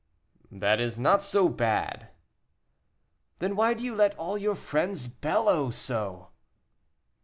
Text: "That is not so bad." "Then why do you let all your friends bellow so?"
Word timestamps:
"That 0.51 0.79
is 0.81 0.97
not 0.99 1.21
so 1.21 1.47
bad." 1.47 2.07
"Then 3.37 3.55
why 3.55 3.75
do 3.75 3.83
you 3.83 3.93
let 3.95 4.17
all 4.17 4.35
your 4.35 4.55
friends 4.55 5.07
bellow 5.07 5.69
so?" 5.69 6.29